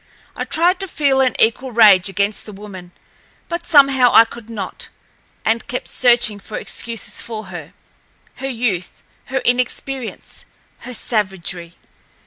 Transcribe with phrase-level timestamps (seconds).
[0.35, 2.91] I tried to feel an equal rage against the woman,
[3.47, 4.89] but somehow I could not,
[5.45, 10.43] and kept searching for excuses for her—her youth, her inexperience,
[10.79, 11.75] her savagery.